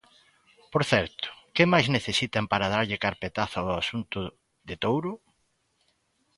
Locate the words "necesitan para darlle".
1.95-3.01